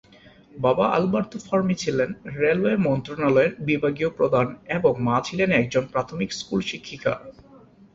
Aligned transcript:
বাবা 0.55 0.85
Alberto 0.91 1.37
Fermi 1.47 1.75
ছিলেন 1.75 2.09
railway 2.39 2.75
মন্ত্রণালয়ের 2.87 3.53
বিভাগীয় 3.67 4.09
প্রধান 4.17 4.47
এবং 4.77 4.93
মা 5.07 5.17
ছিলেন 5.27 5.49
একজন 5.53 5.83
প্রাথমিক 5.93 6.29
স্কুল 6.33 6.59
শিক্ষিকা। 6.69 7.13